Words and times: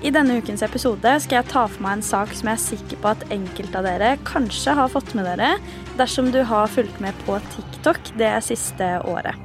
I 0.00 0.08
denne 0.08 0.38
ukens 0.40 0.62
episode 0.64 1.10
skal 1.20 1.42
jeg 1.42 1.50
ta 1.50 1.66
for 1.68 1.84
meg 1.84 1.98
en 1.98 2.04
sak 2.04 2.30
som 2.32 2.48
jeg 2.48 2.56
er 2.56 2.62
sikker 2.62 3.00
på 3.02 3.10
at 3.10 3.24
enkelte 3.34 3.82
av 3.82 3.84
dere 3.84 4.14
kanskje 4.24 4.72
har 4.78 4.88
fått 4.88 5.12
med 5.18 5.28
dere 5.28 5.50
dersom 5.98 6.30
du 6.32 6.38
har 6.48 6.72
fulgt 6.72 7.02
med 7.04 7.16
på 7.26 7.36
TikTok 7.52 8.14
det 8.16 8.32
siste 8.46 8.88
året. 9.04 9.36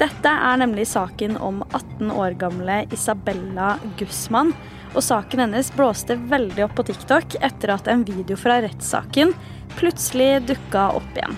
Dette 0.00 0.32
er 0.32 0.62
nemlig 0.62 0.88
saken 0.88 1.36
om 1.36 1.60
18 1.68 2.14
år 2.16 2.38
gamle 2.40 2.80
Isabella 2.96 3.74
Gussmann. 4.00 4.54
Og 4.94 5.04
saken 5.04 5.44
hennes 5.44 5.68
blåste 5.74 6.16
veldig 6.32 6.64
opp 6.64 6.76
på 6.78 6.86
TikTok 6.88 7.36
etter 7.44 7.74
at 7.74 7.90
en 7.90 8.06
video 8.08 8.38
fra 8.40 8.60
rettssaken 8.64 9.34
plutselig 9.76 10.46
dukka 10.48 10.88
opp 10.96 11.18
igjen. 11.18 11.36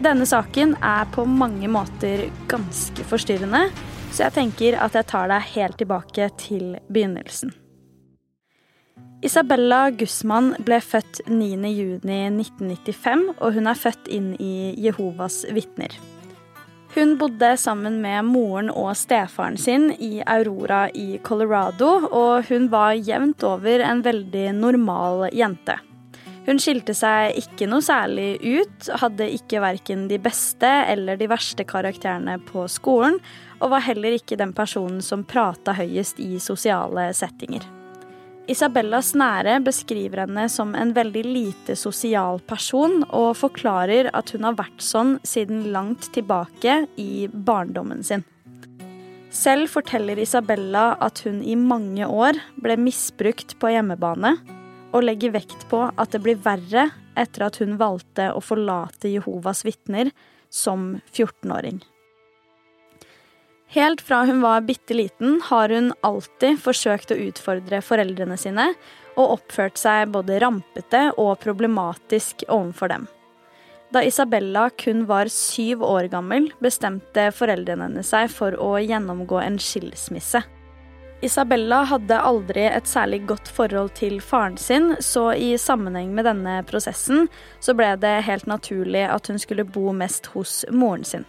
Denne 0.00 0.24
saken 0.28 0.78
er 0.80 1.08
på 1.12 1.26
mange 1.28 1.68
måter 1.68 2.28
ganske 2.48 3.04
forstyrrende, 3.10 3.66
så 4.10 4.26
jeg 4.26 4.34
tenker 4.36 4.76
at 4.82 4.96
jeg 4.98 5.06
tar 5.10 5.26
deg 5.30 5.50
helt 5.54 5.76
tilbake 5.80 6.24
til 6.40 6.64
begynnelsen. 6.90 7.50
Isabella 9.20 9.90
Gussmann 9.92 10.54
ble 10.64 10.78
født 10.80 11.20
9.6.1995, 11.28 13.36
og 13.36 13.52
hun 13.56 13.66
er 13.68 13.76
født 13.76 14.08
inn 14.08 14.36
i 14.40 14.72
Jehovas 14.80 15.44
vitner. 15.52 15.92
Hun 16.94 17.18
bodde 17.20 17.56
sammen 17.60 18.00
med 18.02 18.24
moren 18.26 18.70
og 18.72 18.96
stefaren 18.98 19.56
sin 19.60 19.92
i 19.92 20.22
Aurora 20.24 20.88
i 20.96 21.20
Colorado, 21.22 22.08
og 22.08 22.48
hun 22.48 22.70
var 22.72 22.92
jevnt 22.96 23.44
over 23.46 23.80
en 23.84 24.02
veldig 24.02 24.52
normal 24.56 25.28
jente. 25.36 25.76
Hun 26.50 26.58
skilte 26.58 26.96
seg 26.98 27.36
ikke 27.38 27.68
noe 27.70 27.84
særlig 27.84 28.40
ut, 28.42 28.88
hadde 28.98 29.28
ikke 29.36 29.60
verken 29.62 30.08
de 30.10 30.16
beste 30.18 30.66
eller 30.90 31.14
de 31.20 31.28
verste 31.30 31.62
karakterene 31.62 32.40
på 32.48 32.64
skolen, 32.66 33.20
og 33.60 33.70
var 33.70 33.84
heller 33.86 34.16
ikke 34.16 34.38
den 34.40 34.50
personen 34.56 34.98
som 34.98 35.22
prata 35.22 35.76
høyest 35.78 36.18
i 36.18 36.40
sosiale 36.42 37.12
settinger. 37.14 37.62
Isabellas 38.50 39.12
nære 39.14 39.60
beskriver 39.62 40.24
henne 40.24 40.48
som 40.50 40.74
en 40.74 40.90
veldig 40.96 41.22
lite 41.22 41.78
sosial 41.78 42.42
person, 42.50 43.04
og 43.14 43.38
forklarer 43.38 44.10
at 44.10 44.34
hun 44.34 44.50
har 44.50 44.58
vært 44.58 44.82
sånn 44.82 45.20
siden 45.22 45.68
langt 45.70 46.10
tilbake 46.16 46.80
i 46.98 47.28
barndommen 47.30 48.02
sin. 48.02 48.26
Selv 49.30 49.70
forteller 49.70 50.18
Isabella 50.18 50.96
at 50.98 51.22
hun 51.22 51.44
i 51.46 51.54
mange 51.54 52.10
år 52.10 52.42
ble 52.58 52.74
misbrukt 52.90 53.54
på 53.62 53.70
hjemmebane, 53.70 54.40
og 54.90 55.04
legger 55.06 55.34
vekt 55.34 55.68
på 55.70 55.84
at 55.90 56.12
det 56.14 56.22
blir 56.24 56.40
verre 56.42 56.88
etter 57.18 57.46
at 57.46 57.60
hun 57.62 57.78
valgte 57.80 58.30
å 58.34 58.42
forlate 58.42 59.12
Jehovas 59.12 59.64
vitner 59.66 60.10
som 60.50 60.98
14-åring. 61.12 61.80
Helt 63.70 64.00
fra 64.02 64.24
hun 64.26 64.40
var 64.42 64.64
bitte 64.66 64.96
liten, 64.98 65.38
har 65.46 65.70
hun 65.70 65.92
alltid 66.02 66.58
forsøkt 66.58 67.12
å 67.14 67.20
utfordre 67.28 67.78
foreldrene 67.86 68.34
sine 68.40 68.72
og 69.14 69.36
oppført 69.36 69.78
seg 69.78 70.10
både 70.10 70.40
rampete 70.42 71.04
og 71.14 71.36
problematisk 71.44 72.42
overfor 72.48 72.90
dem. 72.90 73.06
Da 73.94 74.02
Isabella 74.06 74.68
kun 74.78 75.04
var 75.06 75.30
syv 75.30 75.82
år 75.86 76.10
gammel, 76.10 76.48
bestemte 76.62 77.28
foreldrene 77.34 77.88
hennes 77.88 78.10
seg 78.10 78.30
for 78.30 78.54
å 78.58 78.76
gjennomgå 78.78 79.38
en 79.42 79.58
skilsmisse. 79.62 80.42
Isabella 81.20 81.82
hadde 81.84 82.16
aldri 82.16 82.62
et 82.64 82.86
særlig 82.88 83.26
godt 83.28 83.48
forhold 83.52 83.90
til 83.98 84.20
faren 84.24 84.56
sin, 84.56 84.94
så 85.04 85.30
i 85.36 85.52
sammenheng 85.60 86.14
med 86.16 86.24
denne 86.24 86.54
prosessen 86.64 87.28
så 87.60 87.74
ble 87.76 87.90
det 88.00 88.22
helt 88.24 88.48
naturlig 88.48 89.02
at 89.04 89.28
hun 89.28 89.40
skulle 89.40 89.66
bo 89.68 89.92
mest 89.92 90.30
hos 90.32 90.62
moren 90.72 91.04
sin. 91.04 91.26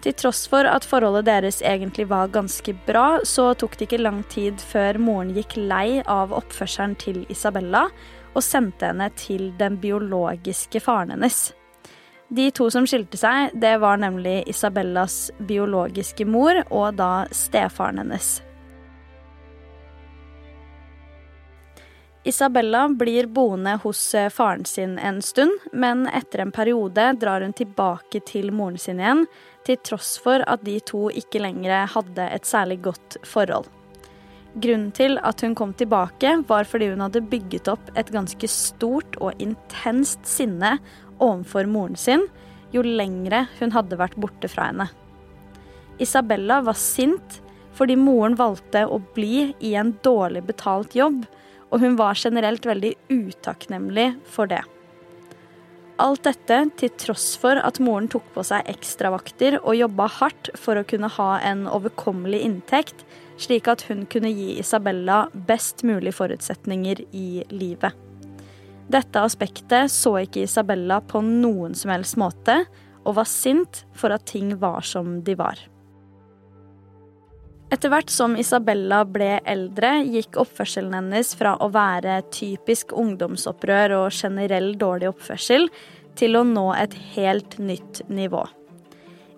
Til 0.00 0.16
tross 0.16 0.46
for 0.48 0.68
at 0.70 0.86
forholdet 0.86 1.26
deres 1.28 1.60
egentlig 1.60 2.06
var 2.08 2.32
ganske 2.32 2.72
bra, 2.86 3.20
så 3.24 3.50
tok 3.58 3.76
det 3.76 3.88
ikke 3.88 4.00
lang 4.00 4.22
tid 4.32 4.64
før 4.64 5.00
moren 5.02 5.34
gikk 5.36 5.58
lei 5.58 6.00
av 6.06 6.32
oppførselen 6.36 6.96
til 7.00 7.24
Isabella 7.32 7.88
og 8.32 8.44
sendte 8.44 8.92
henne 8.92 9.10
til 9.18 9.50
den 9.60 9.76
biologiske 9.82 10.80
faren 10.80 11.12
hennes. 11.16 11.50
De 12.32 12.48
to 12.50 12.70
som 12.72 12.88
skilte 12.88 13.20
seg, 13.20 13.52
det 13.54 13.76
var 13.84 14.00
nemlig 14.00 14.40
Isabellas 14.48 15.28
biologiske 15.46 16.24
mor 16.26 16.64
og 16.70 16.96
da 16.98 17.26
stefaren 17.34 18.00
hennes. 18.02 18.45
Isabella 22.26 22.88
blir 22.88 23.26
boende 23.26 23.76
hos 23.82 24.00
faren 24.34 24.64
sin 24.64 24.98
en 24.98 25.20
stund, 25.22 25.52
men 25.72 26.08
etter 26.10 26.42
en 26.42 26.50
periode 26.52 27.12
drar 27.20 27.44
hun 27.44 27.52
tilbake 27.54 28.18
til 28.26 28.50
moren 28.50 28.80
sin 28.82 28.98
igjen, 28.98 29.22
til 29.62 29.78
tross 29.86 30.16
for 30.24 30.42
at 30.50 30.64
de 30.66 30.74
to 30.90 31.04
ikke 31.14 31.38
lenger 31.44 31.86
hadde 31.92 32.26
et 32.34 32.48
særlig 32.48 32.80
godt 32.88 33.18
forhold. 33.22 33.68
Grunnen 34.58 34.90
til 34.96 35.20
at 35.22 35.46
hun 35.46 35.54
kom 35.54 35.76
tilbake, 35.78 36.32
var 36.50 36.66
fordi 36.66 36.90
hun 36.96 37.06
hadde 37.06 37.22
bygget 37.30 37.70
opp 37.70 37.94
et 37.94 38.10
ganske 38.10 38.50
stort 38.50 39.20
og 39.22 39.38
intenst 39.38 40.26
sinne 40.26 40.80
overfor 41.22 41.70
moren 41.70 41.94
sin 41.94 42.26
jo 42.74 42.82
lengre 42.82 43.44
hun 43.60 43.70
hadde 43.70 44.02
vært 44.02 44.18
borte 44.18 44.50
fra 44.50 44.72
henne. 44.72 44.90
Isabella 46.02 46.58
var 46.66 46.74
sint 46.74 47.38
fordi 47.76 47.94
moren 48.00 48.34
valgte 48.34 48.82
å 48.88 48.98
bli 49.14 49.52
i 49.60 49.76
en 49.78 49.94
dårlig 50.02 50.42
betalt 50.48 50.98
jobb, 50.98 51.22
og 51.70 51.82
hun 51.82 51.98
var 51.98 52.18
generelt 52.18 52.66
veldig 52.66 52.94
utakknemlig 53.10 54.12
for 54.30 54.50
det. 54.50 54.62
Alt 55.96 56.26
dette 56.26 56.58
til 56.76 56.90
tross 57.00 57.30
for 57.40 57.56
at 57.56 57.78
moren 57.80 58.08
tok 58.12 58.26
på 58.34 58.42
seg 58.44 58.66
ekstravakter 58.68 59.56
og 59.62 59.78
jobba 59.78 60.10
hardt 60.18 60.50
for 60.60 60.76
å 60.76 60.84
kunne 60.84 61.08
ha 61.14 61.28
en 61.40 61.64
overkommelig 61.72 62.42
inntekt, 62.44 63.06
slik 63.40 63.68
at 63.72 63.86
hun 63.88 64.04
kunne 64.12 64.32
gi 64.32 64.58
Isabella 64.60 65.22
best 65.48 65.86
mulig 65.88 66.12
forutsetninger 66.18 67.00
i 67.16 67.30
livet. 67.48 67.96
Dette 68.92 69.22
aspektet 69.24 69.90
så 69.90 70.18
ikke 70.20 70.44
Isabella 70.44 71.00
på 71.00 71.24
noen 71.24 71.74
som 71.74 71.90
helst 71.94 72.20
måte, 72.20 72.60
og 73.06 73.16
var 73.16 73.30
sint 73.30 73.84
for 73.96 74.12
at 74.12 74.26
ting 74.28 74.52
var 74.60 74.84
som 74.84 75.22
de 75.24 75.36
var. 75.38 75.58
Etter 77.66 77.90
hvert 77.90 78.12
som 78.14 78.36
Isabella 78.38 79.00
ble 79.10 79.40
eldre, 79.42 79.96
gikk 80.06 80.36
oppførselen 80.38 80.92
hennes 80.94 81.32
fra 81.34 81.56
å 81.58 81.66
være 81.74 82.20
typisk 82.30 82.92
ungdomsopprør 82.94 83.96
og 83.96 84.14
generell 84.14 84.76
dårlig 84.78 85.08
oppførsel 85.10 85.66
til 86.16 86.38
å 86.38 86.44
nå 86.46 86.68
et 86.78 86.94
helt 87.16 87.56
nytt 87.58 88.04
nivå. 88.06 88.44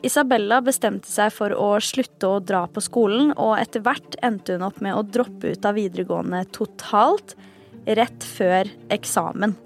Isabella 0.04 0.60
bestemte 0.62 1.08
seg 1.10 1.32
for 1.34 1.56
å 1.56 1.70
slutte 1.82 2.28
å 2.28 2.42
dra 2.44 2.66
på 2.70 2.82
skolen, 2.84 3.32
og 3.32 3.56
etter 3.58 3.82
hvert 3.82 4.18
endte 4.22 4.58
hun 4.58 4.66
opp 4.68 4.82
med 4.84 4.94
å 4.94 5.06
droppe 5.08 5.54
ut 5.56 5.64
av 5.64 5.80
videregående 5.80 6.44
totalt, 6.54 7.32
rett 7.88 8.28
før 8.36 8.68
eksamen. 8.92 9.56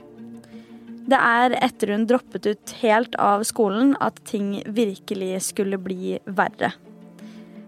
Det 1.10 1.18
er 1.18 1.58
etter 1.58 1.90
hun 1.96 2.06
droppet 2.06 2.46
ut 2.46 2.76
helt 2.78 3.18
av 3.18 3.42
skolen 3.44 3.96
at 3.98 4.22
ting 4.30 4.60
virkelig 4.70 5.48
skulle 5.50 5.82
bli 5.82 6.14
verre. 6.30 6.70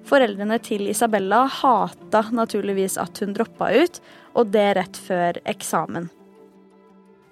Foreldrene 0.05 0.59
til 0.61 0.89
Isabella 0.91 1.45
hata 1.49 2.27
naturligvis 2.35 2.99
at 3.01 3.23
hun 3.23 3.33
droppa 3.37 3.71
ut, 3.73 4.03
og 4.37 4.53
det 4.53 4.67
rett 4.77 5.01
før 5.01 5.41
eksamen. 5.49 6.11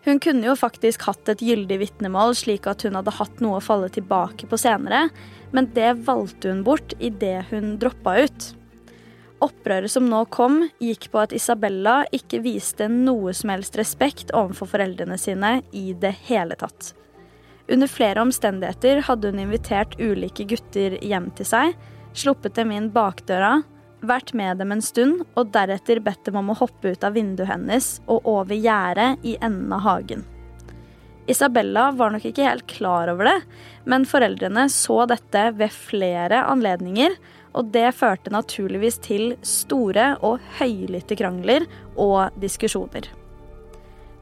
Hun 0.02 0.18
kunne 0.18 0.48
jo 0.48 0.54
faktisk 0.58 1.04
hatt 1.06 1.28
et 1.30 1.42
gyldig 1.44 1.78
vitnemål, 1.84 2.34
slik 2.34 2.66
at 2.66 2.82
hun 2.82 2.96
hadde 2.98 3.14
hatt 3.14 3.42
noe 3.44 3.60
å 3.60 3.62
falle 3.62 3.90
tilbake 3.92 4.48
på 4.50 4.58
senere, 4.58 5.04
men 5.54 5.68
det 5.76 5.92
valgte 6.08 6.50
hun 6.50 6.64
bort 6.66 6.96
idet 6.98 7.44
hun 7.52 7.76
droppa 7.78 8.16
ut. 8.24 8.48
Opprøret 9.42 9.90
som 9.90 10.08
nå 10.10 10.24
kom, 10.34 10.64
gikk 10.82 11.08
på 11.12 11.22
at 11.22 11.34
Isabella 11.34 12.02
ikke 12.14 12.42
viste 12.44 12.88
noe 12.90 13.34
som 13.34 13.52
helst 13.52 13.78
respekt 13.78 14.30
overfor 14.34 14.70
foreldrene 14.74 15.18
sine 15.18 15.56
i 15.74 15.92
det 15.98 16.14
hele 16.28 16.58
tatt. 16.58 16.92
Under 17.70 17.90
flere 17.90 18.22
omstendigheter 18.22 19.04
hadde 19.06 19.30
hun 19.30 19.42
invitert 19.42 19.94
ulike 20.02 20.46
gutter 20.50 20.98
hjem 21.02 21.30
til 21.38 21.48
seg, 21.48 21.74
sluppet 22.18 22.56
dem 22.58 22.72
inn 22.74 22.90
bakdøra, 22.92 23.62
vært 24.02 24.32
med 24.34 24.58
dem 24.58 24.74
en 24.74 24.82
stund 24.82 25.22
og 25.38 25.52
deretter 25.54 26.00
bedt 26.02 26.26
dem 26.26 26.40
om 26.40 26.50
å 26.52 26.58
hoppe 26.58 26.94
ut 26.94 27.04
av 27.06 27.14
vinduet 27.16 27.50
hennes 27.52 27.94
og 28.10 28.26
over 28.28 28.58
gjerdet 28.58 29.22
i 29.22 29.36
enden 29.40 29.72
av 29.74 29.84
hagen. 29.86 30.24
Isabella 31.30 31.92
var 31.94 32.10
nok 32.10 32.24
ikke 32.26 32.48
helt 32.48 32.66
klar 32.66 33.12
over 33.12 33.28
det, 33.30 33.38
men 33.86 34.06
foreldrene 34.08 34.66
så 34.72 35.04
dette 35.06 35.44
ved 35.54 35.70
flere 35.70 36.42
anledninger, 36.50 37.14
og 37.54 37.70
det 37.70 37.92
førte 37.94 38.32
naturligvis 38.32 38.98
til 39.04 39.36
store 39.46 40.16
og 40.24 40.42
høylytte 40.58 41.16
krangler 41.20 41.68
og 42.00 42.34
diskusjoner. 42.42 43.06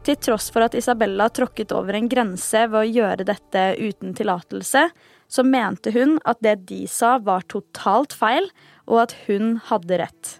Til 0.05 0.17
tross 0.17 0.49
for 0.53 0.65
at 0.65 0.77
Isabella 0.77 1.29
tråkket 1.33 1.73
over 1.77 1.97
en 1.97 2.09
grense 2.11 2.67
ved 2.69 2.79
å 2.81 2.89
gjøre 2.89 3.27
dette 3.29 3.65
uten 3.81 4.15
tillatelse, 4.17 4.87
så 5.31 5.45
mente 5.47 5.93
hun 5.95 6.19
at 6.29 6.43
det 6.43 6.57
de 6.69 6.85
sa 6.91 7.17
var 7.23 7.47
totalt 7.49 8.17
feil, 8.17 8.51
og 8.91 9.05
at 9.07 9.17
hun 9.29 9.59
hadde 9.71 10.01
rett. 10.03 10.37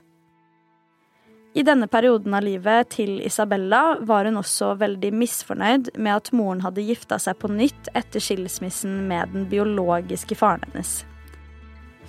I 1.55 1.65
denne 1.67 1.89
perioden 1.91 2.35
av 2.35 2.45
livet 2.47 2.93
til 2.95 3.17
Isabella 3.27 3.97
var 4.07 4.27
hun 4.29 4.39
også 4.39 4.77
veldig 4.79 5.11
misfornøyd 5.19 5.91
med 5.99 6.15
at 6.15 6.31
moren 6.37 6.63
hadde 6.63 6.85
gifta 6.87 7.19
seg 7.19 7.41
på 7.43 7.51
nytt 7.51 7.91
etter 7.99 8.23
skilsmissen 8.23 9.01
med 9.11 9.35
den 9.35 9.49
biologiske 9.51 10.39
faren 10.39 10.63
hennes. 10.69 11.01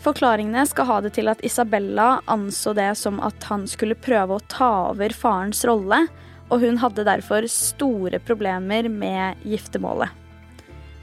Forklaringene 0.02 0.66
skal 0.70 0.88
ha 0.90 1.00
det 1.06 1.14
til 1.18 1.30
at 1.30 1.42
Isabella 1.46 2.22
anså 2.30 2.74
det 2.78 2.92
som 3.02 3.20
at 3.22 3.50
han 3.50 3.68
skulle 3.70 3.98
prøve 3.98 4.38
å 4.38 4.46
ta 4.50 4.72
over 4.94 5.14
farens 5.14 5.62
rolle, 5.70 6.04
og 6.54 6.62
hun 6.62 6.78
hadde 6.82 7.06
derfor 7.08 7.46
store 7.50 8.22
problemer 8.22 8.90
med 8.90 9.42
giftermålet. 9.46 10.21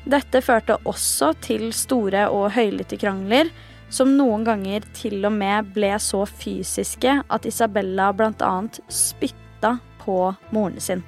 Dette 0.09 0.41
førte 0.41 0.79
også 0.89 1.35
til 1.45 1.67
store 1.77 2.31
og 2.33 2.55
høylytte 2.55 2.97
krangler, 3.01 3.51
som 3.93 4.15
noen 4.17 4.45
ganger 4.45 4.87
til 4.97 5.21
og 5.25 5.35
med 5.37 5.69
ble 5.75 5.91
så 6.01 6.23
fysiske 6.29 7.19
at 7.29 7.49
Isabella 7.49 8.09
bl.a. 8.17 8.53
spytta 8.89 9.75
på 10.01 10.19
moren 10.57 10.81
sin. 10.81 11.05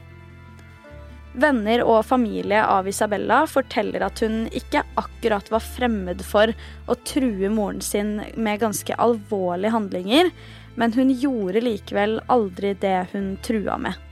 Venner 1.33 1.85
og 1.87 2.03
familie 2.05 2.61
av 2.67 2.89
Isabella 2.91 3.45
forteller 3.49 4.03
at 4.03 4.21
hun 4.25 4.49
ikke 4.51 4.83
akkurat 4.99 5.49
var 5.53 5.63
fremmed 5.63 6.25
for 6.27 6.53
å 6.91 6.97
true 7.07 7.49
moren 7.55 7.81
sin 7.85 8.17
med 8.35 8.61
ganske 8.61 8.97
alvorlige 8.99 9.73
handlinger, 9.77 10.33
men 10.75 10.93
hun 10.93 11.15
gjorde 11.15 11.63
likevel 11.65 12.19
aldri 12.29 12.75
det 12.83 12.99
hun 13.15 13.37
trua 13.47 13.79
med. 13.81 14.10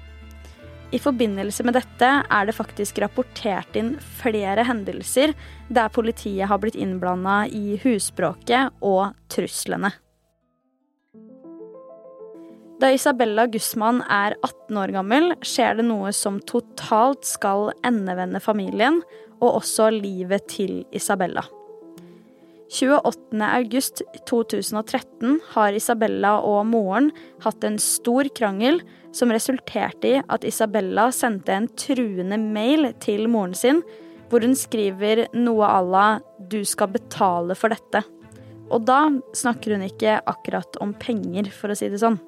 I 0.89 0.99
forbindelse 1.03 1.67
med 1.69 1.77
dette 1.77 2.09
er 2.25 2.49
det 2.49 2.55
faktisk 2.57 2.99
rapportert 3.03 3.75
inn 3.77 3.91
flere 4.23 4.65
hendelser 4.65 5.35
der 5.69 5.91
politiet 5.93 6.49
har 6.49 6.61
blitt 6.63 6.79
innblanda 6.81 7.43
i 7.53 7.77
husbråket 7.83 8.73
og 8.81 9.13
truslene. 9.29 9.93
Da 12.79 12.93
Isabella 12.95 13.45
Guzman 13.51 14.01
er 14.07 14.37
18 14.39 14.81
år 14.81 14.95
gammel, 14.95 15.33
skjer 15.43 15.81
det 15.81 15.85
noe 15.89 16.13
som 16.15 16.39
totalt 16.47 17.27
skal 17.27 17.73
endevende 17.85 18.41
familien, 18.41 19.03
og 19.43 19.61
også 19.61 19.91
livet 19.93 20.47
til 20.51 20.85
Isabella. 20.95 21.43
28.8.2013 22.69 25.39
har 25.55 25.73
Isabella 25.73 26.41
og 26.45 26.67
moren 26.69 27.11
hatt 27.41 27.65
en 27.65 27.79
stor 27.81 28.29
krangel 28.37 28.83
som 29.17 29.33
resulterte 29.33 30.09
i 30.11 30.21
at 30.21 30.45
Isabella 30.45 31.09
sendte 31.15 31.53
en 31.55 31.69
truende 31.81 32.39
mail 32.39 32.95
til 33.01 33.29
moren 33.33 33.55
sin, 33.57 33.83
hvor 34.29 34.41
hun 34.45 34.57
skriver 34.57 35.27
noe 35.33 35.65
à 35.65 35.81
la 35.81 36.21
'du 36.39 36.65
skal 36.65 36.89
betale 36.89 37.55
for 37.57 37.69
dette'. 37.73 38.05
Og 38.71 38.85
da 38.85 39.11
snakker 39.33 39.73
hun 39.73 39.83
ikke 39.89 40.21
akkurat 40.27 40.77
om 40.81 40.93
penger, 40.93 41.51
for 41.51 41.69
å 41.71 41.77
si 41.77 41.89
det 41.89 42.01
sånn. 42.01 42.19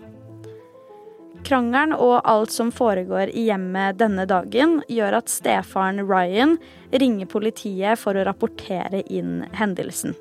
Krangelen 1.45 1.93
og 1.93 2.21
alt 2.25 2.51
som 2.51 2.73
foregår 2.73 3.29
i 3.29 3.45
hjemmet 3.49 3.99
denne 3.99 4.27
dagen, 4.27 4.83
gjør 4.89 5.13
at 5.21 5.29
stefaren 5.29 6.09
Ryan 6.09 6.59
ringer 6.93 7.27
politiet 7.27 7.99
for 7.99 8.15
å 8.15 8.25
rapportere 8.25 9.03
inn 9.09 9.45
hendelsen. 9.53 10.15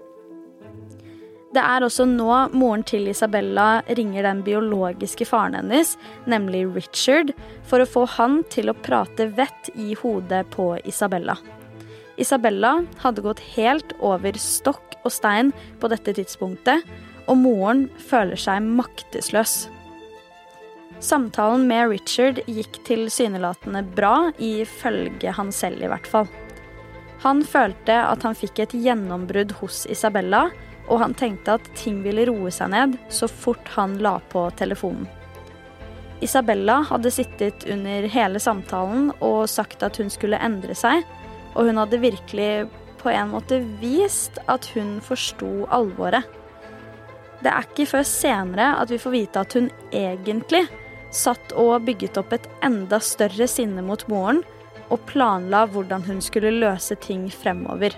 Det 1.50 1.62
er 1.66 1.81
også 1.81 2.06
nå 2.06 2.30
moren 2.54 2.84
til 2.86 3.07
Isabella 3.10 3.81
ringer 3.98 4.28
den 4.28 4.44
biologiske 4.46 5.25
faren 5.25 5.56
hennes, 5.57 5.96
nemlig 6.30 6.68
Richard, 6.75 7.31
for 7.66 7.81
å 7.81 7.90
få 7.90 8.04
han 8.19 8.44
til 8.54 8.69
å 8.69 8.78
prate 8.78 9.31
vett 9.34 9.72
i 9.74 9.96
hodet 9.98 10.44
på 10.54 10.75
Isabella. 10.86 11.40
Isabella 12.22 12.75
hadde 13.01 13.24
gått 13.25 13.42
helt 13.56 13.96
over 13.98 14.38
stokk 14.38 15.00
og 15.01 15.10
stein 15.16 15.50
på 15.81 15.90
dette 15.90 16.13
tidspunktet, 16.19 16.86
og 17.25 17.42
moren 17.42 17.88
føler 17.98 18.38
seg 18.38 18.62
maktesløs. 18.66 19.63
Samtalen 21.01 21.66
med 21.66 21.90
Richard 21.96 22.44
gikk 22.46 22.81
tilsynelatende 22.86 23.86
bra, 23.96 24.30
ifølge 24.38 25.34
han 25.34 25.50
selv 25.56 25.81
i 25.81 25.90
hvert 25.90 26.10
fall. 26.12 26.30
Han 27.24 27.42
følte 27.44 27.96
at 28.06 28.22
han 28.28 28.38
fikk 28.38 28.62
et 28.63 28.75
gjennombrudd 28.75 29.57
hos 29.63 29.86
Isabella, 29.92 30.50
og 30.89 31.00
han 31.03 31.13
tenkte 31.13 31.56
at 31.59 31.69
ting 31.77 32.01
ville 32.03 32.25
roe 32.30 32.51
seg 32.53 32.74
ned 32.74 32.97
så 33.13 33.30
fort 33.30 33.69
han 33.75 33.97
la 34.03 34.18
på 34.31 34.47
telefonen. 34.59 35.07
Isabella 36.19 36.81
hadde 36.89 37.12
sittet 37.15 37.63
under 37.71 38.07
hele 38.12 38.41
samtalen 38.44 39.13
og 39.24 39.45
sagt 39.47 39.86
at 39.88 40.01
hun 40.01 40.09
skulle 40.12 40.39
endre 40.44 40.75
seg, 40.75 41.06
og 41.56 41.69
hun 41.69 41.80
hadde 41.80 42.01
virkelig 42.01 42.68
på 43.00 43.12
en 43.13 43.31
måte 43.31 43.62
vist 43.80 44.41
at 44.51 44.68
hun 44.75 44.97
forsto 45.03 45.63
alvoret. 45.71 46.27
Det 47.39 47.47
er 47.53 47.63
ikke 47.69 47.88
før 47.88 48.03
senere 48.03 48.74
at 48.81 48.91
vi 48.91 49.00
får 49.00 49.15
vite 49.15 49.44
at 49.45 49.56
hun 49.56 49.69
egentlig 49.95 50.65
satt 51.15 51.53
og 51.57 51.86
bygget 51.88 52.19
opp 52.19 52.36
et 52.36 52.50
enda 52.65 53.00
større 53.01 53.47
sinne 53.50 53.81
mot 53.86 54.03
moren 54.12 54.44
og 54.91 55.06
planla 55.07 55.63
hvordan 55.71 56.03
hun 56.09 56.19
skulle 56.21 56.51
løse 56.59 56.97
ting 57.00 57.30
fremover. 57.31 57.95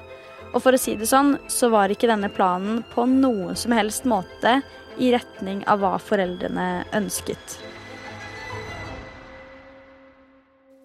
Og 0.52 0.60
for 0.60 0.76
å 0.76 0.80
si 0.80 0.98
det 1.00 1.08
sånn, 1.08 1.38
så 1.48 1.70
var 1.72 1.92
ikke 1.92 2.10
denne 2.12 2.30
planen 2.32 2.82
på 2.92 3.06
noen 3.08 3.56
som 3.56 3.72
helst 3.76 4.08
måte 4.10 4.60
i 5.00 5.12
retning 5.14 5.64
av 5.72 5.80
hva 5.84 5.96
foreldrene 6.02 6.84
ønsket. 6.98 7.60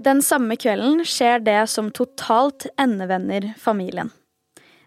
Den 0.07 0.21
samme 0.23 0.55
kvelden 0.61 1.03
skjer 1.09 1.43
det 1.43 1.65
som 1.73 1.91
totalt 1.91 2.69
endevender 2.79 3.55
familien. 3.59 4.13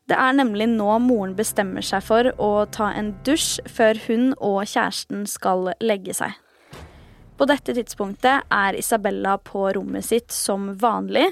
Det 0.09 0.17
er 0.17 0.33
nemlig 0.33 0.69
nå 0.71 0.95
moren 1.03 1.35
bestemmer 1.37 1.85
seg 1.85 2.05
for 2.05 2.31
å 2.41 2.65
ta 2.73 2.93
en 2.97 3.11
dusj 3.27 3.59
før 3.69 3.99
hun 4.07 4.31
og 4.37 4.63
kjæresten 4.69 5.27
skal 5.29 5.73
legge 5.83 6.15
seg. 6.17 6.33
På 7.37 7.45
dette 7.47 7.75
tidspunktet 7.75 8.47
er 8.51 8.77
Isabella 8.79 9.37
på 9.43 9.67
rommet 9.75 10.07
sitt 10.07 10.33
som 10.35 10.71
vanlig, 10.81 11.27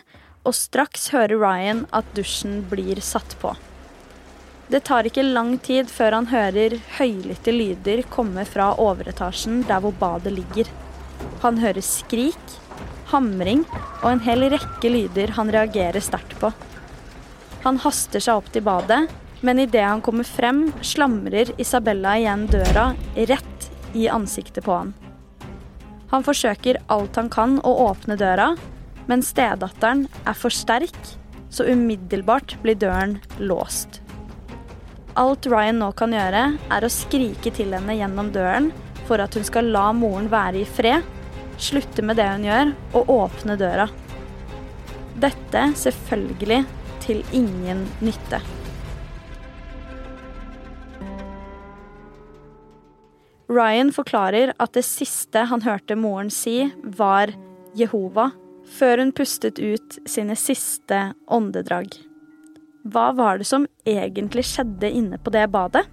og 0.47 0.55
straks 0.55 1.09
hører 1.11 1.35
Ryan 1.41 1.83
at 1.95 2.07
dusjen 2.15 2.61
blir 2.71 3.01
satt 3.03 3.35
på. 3.41 3.51
Det 4.71 4.81
tar 4.87 5.07
ikke 5.07 5.23
lang 5.23 5.53
tid 5.63 5.91
før 5.91 6.17
han 6.17 6.29
hører 6.31 6.75
høylytte 6.97 7.53
lyder 7.55 8.03
komme 8.11 8.43
fra 8.47 8.73
overetasjen 8.83 9.61
der 9.67 9.83
hvor 9.83 9.95
badet 9.99 10.33
ligger. 10.35 10.67
Han 11.43 11.59
hører 11.61 11.83
skrik, 11.83 12.55
hamring 13.11 13.63
og 14.01 14.09
en 14.11 14.23
hel 14.25 14.47
rekke 14.51 14.91
lyder 14.91 15.35
han 15.37 15.51
reagerer 15.55 16.03
sterkt 16.03 16.35
på. 16.41 16.51
Han 17.63 17.79
haster 17.83 18.23
seg 18.23 18.39
opp 18.39 18.51
til 18.51 18.63
badet, 18.67 19.05
men 19.45 19.59
idet 19.63 19.85
han 19.85 20.03
kommer 20.03 20.27
frem, 20.27 20.67
slamrer 20.81 21.53
Isabella 21.61 22.17
igjen 22.19 22.47
døra 22.51 22.89
rett 23.15 23.69
i 23.95 24.07
ansiktet 24.11 24.65
på 24.67 24.75
han. 24.81 24.95
Han 26.11 26.23
forsøker 26.23 26.79
alt 26.91 27.15
han 27.19 27.31
kan 27.31 27.57
å 27.67 27.73
åpne 27.87 28.15
døra, 28.19 28.53
men 29.07 29.23
stedatteren 29.23 30.05
er 30.27 30.35
for 30.37 30.53
sterk, 30.53 30.97
så 31.49 31.65
umiddelbart 31.67 32.57
blir 32.63 32.77
døren 32.79 33.17
låst. 33.39 34.01
Alt 35.17 35.47
Ryan 35.49 35.79
nå 35.81 35.91
kan 35.97 36.13
gjøre, 36.13 36.43
er 36.59 36.85
å 36.85 36.93
skrike 36.93 37.49
til 37.55 37.73
henne 37.73 37.95
gjennom 37.97 38.29
døren 38.35 38.69
for 39.07 39.23
at 39.23 39.33
hun 39.33 39.45
skal 39.47 39.71
la 39.73 39.89
moren 39.95 40.27
være 40.29 40.61
i 40.61 40.67
fred, 40.67 41.05
slutte 41.57 42.03
med 42.05 42.19
det 42.19 42.27
hun 42.29 42.45
gjør, 42.45 42.73
og 42.99 43.09
åpne 43.15 43.57
døra. 43.57 43.87
Dette 45.17 45.63
selvfølgelig 45.79 46.61
til 47.01 47.23
ingen 47.33 47.87
nytte. 48.03 48.43
Ryan 53.47 53.93
forklarer 53.95 54.51
at 54.59 54.75
det 54.75 54.83
siste 54.85 55.47
han 55.49 55.63
hørte 55.63 55.95
moren 55.97 56.29
si, 56.33 56.67
var 56.83 57.31
Jehova, 57.79 58.27
før 58.67 59.01
hun 59.01 59.13
pustet 59.15 59.59
ut 59.59 59.99
sine 60.09 60.35
siste 60.39 61.11
åndedrag. 61.27 61.95
Hva 62.87 63.11
var 63.15 63.39
det 63.39 63.47
som 63.49 63.67
egentlig 63.87 64.45
skjedde 64.47 64.91
inne 64.91 65.19
på 65.19 65.33
det 65.35 65.47
badet? 65.51 65.85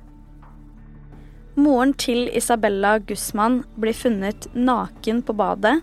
Moren 1.55 1.95
til 1.95 2.27
Isabella 2.35 2.97
Guzman 2.99 3.63
blir 3.79 3.95
funnet 3.95 4.49
naken 4.55 5.23
på 5.23 5.37
badet, 5.39 5.77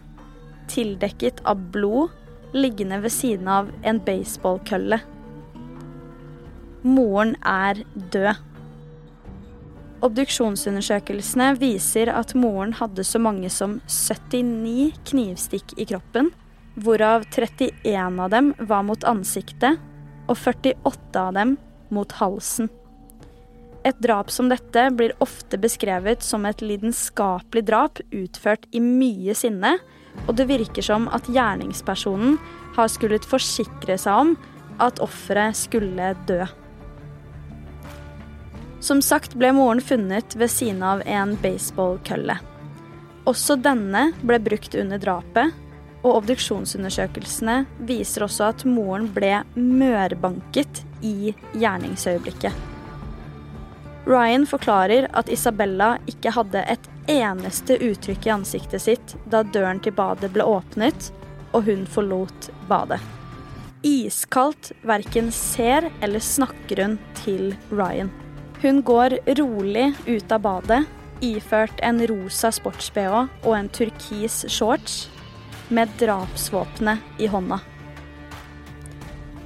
tildekket 0.71 1.39
av 1.47 1.63
blod, 1.71 2.11
liggende 2.51 2.99
ved 3.03 3.13
siden 3.15 3.47
av 3.47 3.71
en 3.87 3.99
baseballkølle. 4.03 4.99
Moren 6.83 7.35
er 7.47 7.83
død. 8.11 8.47
Obduksjonsundersøkelsene 10.01 11.51
viser 11.61 12.09
at 12.09 12.33
moren 12.35 12.73
hadde 12.73 13.05
så 13.05 13.21
mange 13.21 13.51
som 13.53 13.77
79 13.87 14.91
knivstikk 15.11 15.75
i 15.77 15.85
kroppen, 15.91 16.31
hvorav 16.81 17.25
31 17.29 18.19
av 18.19 18.29
dem 18.33 18.53
var 18.59 18.83
mot 18.87 19.03
ansiktet 19.07 19.79
og 20.27 20.37
48 20.37 21.21
av 21.21 21.33
dem 21.37 21.57
mot 21.93 22.11
halsen. 22.19 22.69
Et 23.83 23.97
drap 23.97 24.29
som 24.29 24.49
dette 24.51 24.83
blir 24.93 25.15
ofte 25.23 25.57
beskrevet 25.57 26.21
som 26.23 26.45
et 26.45 26.61
lidenskapelig 26.61 27.63
drap 27.65 28.01
utført 28.13 28.67
i 28.71 28.81
mye 28.83 29.33
sinne, 29.37 29.77
og 30.27 30.35
det 30.37 30.45
virker 30.51 30.85
som 30.85 31.07
at 31.15 31.29
gjerningspersonen 31.31 32.37
har 32.75 32.91
skullet 32.91 33.25
forsikre 33.25 33.97
seg 33.99 34.25
om 34.25 34.35
at 34.81 35.01
offeret 35.03 35.57
skulle 35.57 36.13
dø. 36.29 36.43
Som 38.81 39.01
sagt 39.05 39.35
ble 39.37 39.51
moren 39.53 39.81
funnet 39.81 40.33
ved 40.37 40.49
siden 40.49 40.81
av 40.85 41.03
en 41.05 41.35
baseballkølle. 41.41 42.37
Også 43.29 43.57
denne 43.61 44.07
ble 44.25 44.39
brukt 44.41 44.77
under 44.77 45.01
drapet, 45.01 45.53
og 46.01 46.21
obduksjonsundersøkelsene 46.21 47.61
viser 47.87 48.25
også 48.25 48.49
at 48.49 48.65
moren 48.65 49.07
ble 49.13 49.41
mørbanket 49.55 50.83
i 51.05 51.33
gjerningsøyeblikket. 51.53 52.53
Ryan 54.09 54.47
forklarer 54.49 55.07
at 55.13 55.29
Isabella 55.29 55.93
ikke 56.09 56.33
hadde 56.33 56.63
et 56.73 56.87
eneste 57.11 57.77
uttrykk 57.77 58.25
i 58.27 58.33
ansiktet 58.33 58.81
sitt 58.81 59.15
da 59.29 59.43
døren 59.45 59.81
til 59.83 59.93
badet 59.93 60.31
ble 60.33 60.45
åpnet 60.47 61.11
og 61.53 61.67
hun 61.67 61.85
forlot 61.89 62.49
badet. 62.69 62.99
Iskaldt 63.85 64.71
verken 64.85 65.31
ser 65.33 65.89
eller 66.01 66.21
snakker 66.21 66.83
hun 66.83 66.97
til 67.21 67.53
Ryan. 67.69 68.11
Hun 68.61 68.81
går 68.85 69.17
rolig 69.39 69.87
ut 70.05 70.33
av 70.33 70.43
badet, 70.45 70.83
iført 71.21 71.81
en 71.85 72.01
rosa 72.09 72.51
sports-BH 72.53 73.15
og 73.45 73.53
en 73.57 73.69
turkis 73.73 74.43
shorts, 74.49 75.07
med 75.71 75.91
drapsvåpenet 75.99 76.99
i 77.17 77.29
hånda. 77.31 77.59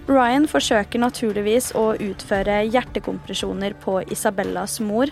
Ryan 0.05 0.45
forsøker 0.49 1.01
naturligvis 1.01 1.71
å 1.77 1.95
utføre 1.97 2.59
hjertekompresjoner 2.67 3.73
på 3.81 4.01
Isabellas 4.13 4.77
mor, 4.83 5.09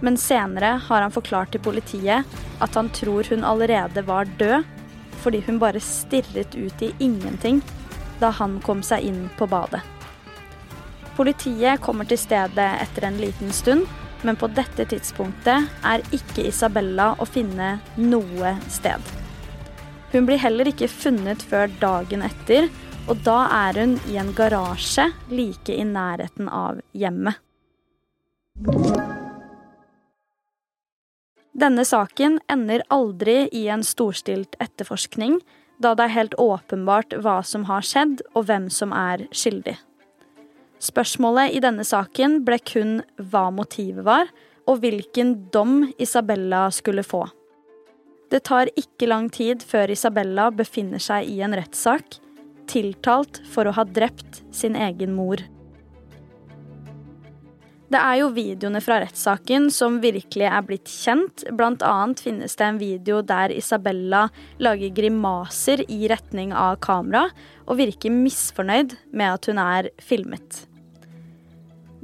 men 0.00 0.18
senere 0.20 0.76
har 0.86 1.02
han 1.02 1.14
forklart 1.14 1.54
til 1.54 1.64
politiet 1.64 2.38
at 2.62 2.78
han 2.78 2.90
tror 2.94 3.26
hun 3.30 3.42
allerede 3.46 4.04
var 4.06 4.30
død, 4.38 4.62
fordi 5.24 5.42
hun 5.48 5.58
bare 5.58 5.82
stirret 5.82 6.54
ut 6.54 6.82
i 6.82 6.92
ingenting 7.02 7.62
da 8.20 8.30
han 8.38 8.60
kom 8.62 8.84
seg 8.86 9.08
inn 9.08 9.26
på 9.38 9.48
badet. 9.50 9.82
Politiet 11.16 11.80
kommer 11.80 12.06
til 12.06 12.20
stedet 12.20 12.70
etter 12.84 13.08
en 13.08 13.18
liten 13.18 13.52
stund, 13.52 13.86
men 14.22 14.38
på 14.38 14.48
dette 14.52 14.86
tidspunktet 14.88 15.70
er 15.84 16.04
ikke 16.14 16.46
Isabella 16.46 17.14
å 17.18 17.26
finne 17.28 17.78
noe 17.96 18.56
sted. 18.70 19.15
Hun 20.12 20.26
blir 20.26 20.38
heller 20.38 20.68
ikke 20.70 20.88
funnet 20.90 21.42
før 21.42 21.70
dagen 21.80 22.22
etter, 22.26 22.68
og 23.06 23.20
da 23.26 23.38
er 23.54 23.80
hun 23.80 23.96
i 24.10 24.16
en 24.18 24.32
garasje 24.34 25.08
like 25.30 25.74
i 25.74 25.84
nærheten 25.86 26.48
av 26.50 26.80
hjemmet. 26.96 27.38
Denne 31.56 31.86
saken 31.88 32.38
ender 32.52 32.82
aldri 32.92 33.46
i 33.48 33.66
en 33.72 33.84
storstilt 33.86 34.58
etterforskning, 34.60 35.38
da 35.80 35.94
det 35.96 36.06
er 36.06 36.16
helt 36.16 36.36
åpenbart 36.40 37.16
hva 37.24 37.38
som 37.44 37.64
har 37.68 37.84
skjedd 37.84 38.22
og 38.34 38.46
hvem 38.48 38.68
som 38.72 38.92
er 38.96 39.24
skyldig. 39.32 39.76
Spørsmålet 40.82 41.56
i 41.56 41.62
denne 41.64 41.84
saken 41.88 42.42
ble 42.44 42.58
kun 42.60 43.00
hva 43.16 43.48
motivet 43.54 44.04
var, 44.04 44.28
og 44.68 44.82
hvilken 44.82 45.48
dom 45.54 45.86
Isabella 46.02 46.66
skulle 46.74 47.04
få. 47.06 47.24
Det 48.30 48.42
tar 48.48 48.70
ikke 48.74 49.08
lang 49.10 49.28
tid 49.30 49.62
før 49.62 49.92
Isabella 49.94 50.50
befinner 50.54 51.02
seg 51.02 51.28
i 51.30 51.40
en 51.46 51.54
rettssak, 51.54 52.18
tiltalt 52.66 53.42
for 53.52 53.68
å 53.68 53.76
ha 53.76 53.84
drept 53.86 54.42
sin 54.54 54.74
egen 54.74 55.14
mor. 55.14 55.44
Det 57.86 57.98
er 58.02 58.16
jo 58.18 58.32
videoene 58.34 58.80
fra 58.82 58.98
rettssaken 58.98 59.68
som 59.70 60.00
virkelig 60.02 60.48
er 60.50 60.64
blitt 60.66 60.90
kjent. 60.90 61.44
Blant 61.54 61.84
annet 61.86 62.18
finnes 62.24 62.58
det 62.58 62.66
en 62.66 62.80
video 62.82 63.20
der 63.22 63.54
Isabella 63.54 64.24
lager 64.58 64.90
grimaser 64.96 65.84
i 65.86 66.08
retning 66.10 66.50
av 66.50 66.80
kamera 66.82 67.28
og 67.66 67.78
virker 67.78 68.10
misfornøyd 68.10 68.96
med 69.14 69.36
at 69.36 69.46
hun 69.46 69.62
er 69.62 69.92
filmet. 70.02 70.64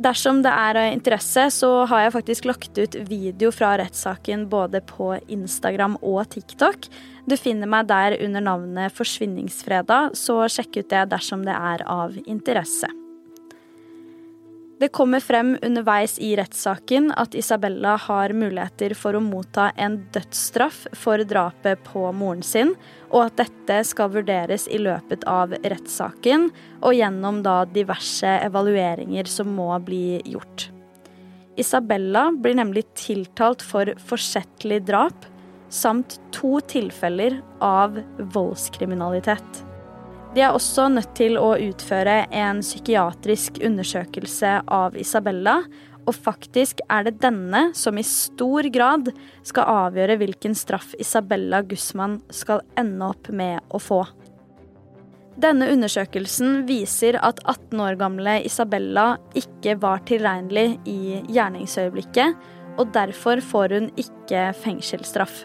Dersom 0.01 0.41
det 0.45 0.51
er 0.51 0.79
av 0.81 0.93
interesse, 0.95 1.45
så 1.53 1.85
har 1.91 2.07
jeg 2.07 2.15
faktisk 2.15 2.49
lagt 2.49 2.79
ut 2.81 2.97
video 3.11 3.51
fra 3.53 3.75
rettssaken 3.81 4.47
både 4.53 4.81
på 4.89 5.13
Instagram 5.29 5.99
og 6.01 6.25
TikTok. 6.33 6.89
Du 7.29 7.37
finner 7.37 7.69
meg 7.71 7.91
der 7.93 8.17
under 8.25 8.43
navnet 8.49 8.97
Forsvinningsfredag, 8.97 10.17
så 10.17 10.41
sjekk 10.49 10.81
ut 10.81 10.91
det 10.91 11.05
dersom 11.13 11.45
det 11.47 11.55
er 11.55 11.85
av 11.87 12.17
interesse. 12.25 12.89
Det 14.83 14.89
kommer 14.89 15.21
frem 15.23 15.53
underveis 15.63 16.17
i 16.19 16.33
rettssaken 16.35 17.13
at 17.15 17.37
Isabella 17.39 17.93
har 18.03 18.33
muligheter 18.35 18.97
for 18.99 19.15
å 19.15 19.21
motta 19.23 19.69
en 19.79 20.01
dødsstraff 20.11 20.89
for 20.99 21.23
drapet 21.23 21.85
på 21.87 22.03
moren 22.19 22.43
sin, 22.43 22.73
og 23.13 23.29
at 23.29 23.45
dette 23.45 23.77
skal 23.87 24.11
vurderes 24.11 24.67
i 24.67 24.83
løpet 24.83 25.23
av 25.31 25.55
rettssaken 25.55 26.51
og 26.81 26.99
gjennom 26.99 27.45
da 27.47 27.61
diverse 27.71 28.35
evalueringer 28.43 29.31
som 29.31 29.55
må 29.55 29.71
bli 29.87 30.19
gjort. 30.35 30.73
Isabella 31.55 32.33
blir 32.35 32.59
nemlig 32.59 32.89
tiltalt 32.99 33.63
for 33.63 33.95
forsettlig 34.11 34.83
drap 34.91 35.31
samt 35.71 36.19
to 36.35 36.57
tilfeller 36.67 37.39
av 37.63 38.03
voldskriminalitet. 38.35 39.69
De 40.33 40.41
er 40.41 40.55
også 40.57 40.87
nødt 40.89 41.11
til 41.19 41.35
å 41.37 41.51
utføre 41.61 42.23
en 42.33 42.63
psykiatrisk 42.65 43.59
undersøkelse 43.67 44.63
av 44.65 44.97
Isabella, 44.97 45.59
og 46.09 46.17
faktisk 46.17 46.81
er 46.91 47.05
det 47.07 47.19
denne 47.21 47.67
som 47.77 48.01
i 48.01 48.05
stor 48.07 48.67
grad 48.73 49.13
skal 49.47 49.69
avgjøre 49.85 50.17
hvilken 50.23 50.57
straff 50.57 50.97
Isabella 50.99 51.61
Guzman 51.69 52.17
skal 52.33 52.65
ende 52.81 53.13
opp 53.13 53.29
med 53.29 53.61
å 53.69 53.83
få. 53.83 54.01
Denne 55.43 55.69
undersøkelsen 55.73 56.65
viser 56.69 57.21
at 57.21 57.45
18 57.45 57.85
år 57.85 58.01
gamle 58.01 58.41
Isabella 58.49 59.07
ikke 59.37 59.77
var 59.85 60.03
tilregnelig 60.09 60.79
i 60.89 61.23
gjerningsøyeblikket, 61.29 62.37
og 62.81 62.93
derfor 62.97 63.45
får 63.45 63.77
hun 63.77 63.89
ikke 64.01 64.51
fengselsstraff. 64.65 65.43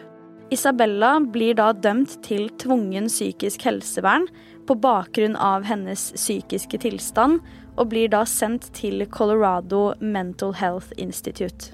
Isabella 0.52 1.18
blir 1.20 1.58
da 1.60 1.74
dømt 1.76 2.22
til 2.24 2.48
tvungen 2.60 3.08
psykisk 3.12 3.68
helsevern 3.68 4.24
på 4.68 4.76
bakgrunn 4.78 5.36
av 5.36 5.64
hennes 5.68 6.10
psykiske 6.16 6.82
tilstand, 6.84 7.40
og 7.78 7.90
blir 7.92 8.10
da 8.12 8.24
sendt 8.26 8.68
til 8.76 9.04
Colorado 9.10 9.92
Mental 10.00 10.52
Health 10.58 10.92
Institute. 10.98 11.72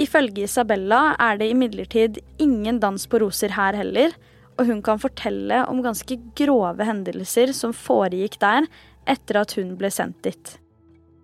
Ifølge 0.00 0.46
Isabella 0.46 1.16
er 1.20 1.36
det 1.40 1.50
imidlertid 1.52 2.22
ingen 2.40 2.78
dans 2.80 3.04
på 3.06 3.20
roser 3.20 3.52
her 3.56 3.76
heller, 3.76 4.14
og 4.58 4.68
hun 4.68 4.80
kan 4.84 5.00
fortelle 5.02 5.62
om 5.68 5.82
ganske 5.84 6.16
grove 6.38 6.86
hendelser 6.86 7.52
som 7.56 7.74
foregikk 7.76 8.38
der 8.42 8.68
etter 9.10 9.40
at 9.42 9.56
hun 9.58 9.74
ble 9.80 9.90
sendt 9.92 10.22
dit. 10.24 10.56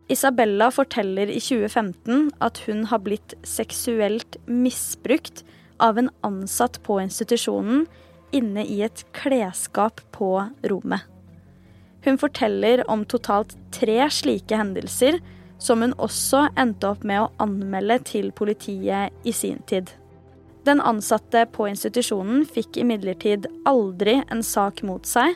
Isabella 0.09 0.71
forteller 0.73 1.29
i 1.29 1.41
2015 1.41 2.31
at 2.45 2.63
hun 2.67 2.87
har 2.89 3.03
blitt 3.05 3.35
seksuelt 3.47 4.39
misbrukt 4.49 5.45
av 5.85 6.01
en 6.01 6.09
ansatt 6.27 6.81
på 6.83 6.97
institusjonen 7.03 7.85
inne 8.35 8.65
i 8.67 8.83
et 8.87 9.05
klesskap 9.17 10.01
på 10.15 10.33
rommet. 10.71 11.05
Hun 12.05 12.19
forteller 12.19 12.85
om 12.91 13.05
totalt 13.05 13.57
tre 13.75 14.05
slike 14.11 14.57
hendelser, 14.57 15.19
som 15.59 15.83
hun 15.83 15.97
også 15.99 16.45
endte 16.57 16.93
opp 16.93 17.03
med 17.07 17.25
å 17.25 17.31
anmelde 17.43 17.99
til 18.07 18.31
politiet 18.33 19.15
i 19.27 19.35
sin 19.35 19.59
tid. 19.67 19.91
Den 20.69 20.81
ansatte 20.85 21.47
på 21.51 21.67
institusjonen 21.71 22.45
fikk 22.47 22.79
imidlertid 22.83 23.49
aldri 23.67 24.21
en 24.29 24.45
sak 24.47 24.85
mot 24.87 25.07
seg, 25.09 25.35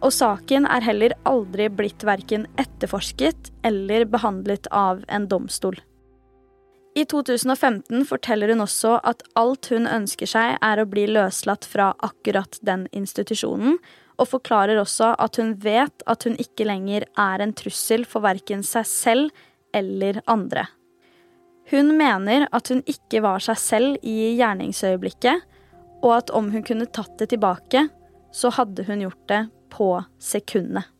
og 0.00 0.14
saken 0.16 0.64
er 0.70 0.84
heller 0.86 1.14
aldri 1.28 1.66
blitt 1.68 2.06
verken 2.08 2.46
etterforsket 2.60 3.50
eller 3.66 4.06
behandlet 4.08 4.70
av 4.72 5.04
en 5.08 5.28
domstol. 5.28 5.76
I 6.94 7.04
2015 7.06 8.02
forteller 8.08 8.50
hun 8.50 8.64
også 8.64 8.96
at 9.06 9.22
alt 9.38 9.68
hun 9.70 9.86
ønsker 9.86 10.26
seg, 10.26 10.56
er 10.58 10.80
å 10.80 10.88
bli 10.90 11.06
løslatt 11.10 11.68
fra 11.68 11.92
akkurat 12.02 12.58
den 12.66 12.88
institusjonen, 12.96 13.78
og 14.20 14.28
forklarer 14.28 14.80
også 14.80 15.14
at 15.22 15.38
hun 15.40 15.54
vet 15.62 16.04
at 16.10 16.26
hun 16.26 16.36
ikke 16.42 16.66
lenger 16.68 17.06
er 17.14 17.40
en 17.40 17.54
trussel 17.56 18.04
for 18.08 18.26
verken 18.26 18.64
seg 18.66 18.88
selv 18.88 19.46
eller 19.76 20.20
andre. 20.28 20.66
Hun 21.70 21.94
mener 21.96 22.48
at 22.50 22.68
hun 22.72 22.82
ikke 22.90 23.22
var 23.22 23.40
seg 23.44 23.58
selv 23.62 24.02
i 24.02 24.34
gjerningsøyeblikket, 24.40 25.46
og 26.02 26.16
at 26.16 26.32
om 26.34 26.50
hun 26.50 26.64
kunne 26.66 26.90
tatt 26.90 27.14
det 27.20 27.30
tilbake, 27.30 27.86
så 28.34 28.50
hadde 28.56 28.84
hun 28.88 29.06
gjort 29.06 29.22
det 29.30 29.44
på 29.70 29.92
sekundet. 30.18 30.90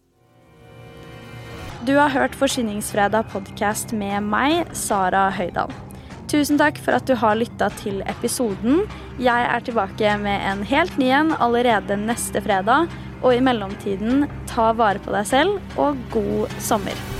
Du 1.86 1.94
har 1.96 2.10
hørt 2.12 2.34
Forsyningsfredag 2.36 3.30
podkast 3.32 3.94
med 3.96 4.26
meg, 4.28 4.68
Sara 4.76 5.30
Høydahl. 5.32 5.70
Tusen 6.28 6.58
takk 6.60 6.76
for 6.76 6.98
at 6.98 7.06
du 7.08 7.14
har 7.16 7.38
lytta 7.40 7.70
til 7.80 8.02
episoden. 8.10 8.82
Jeg 9.16 9.46
er 9.48 9.64
tilbake 9.64 10.12
med 10.20 10.44
en 10.50 10.60
helt 10.68 10.98
ny 11.00 11.08
en 11.16 11.32
allerede 11.40 11.96
neste 12.02 12.44
fredag. 12.44 12.92
Og 13.24 13.32
i 13.32 13.40
mellomtiden, 13.40 14.26
ta 14.50 14.74
vare 14.76 15.00
på 15.00 15.16
deg 15.16 15.32
selv, 15.32 15.56
og 15.80 15.96
god 16.12 16.52
sommer. 16.60 17.19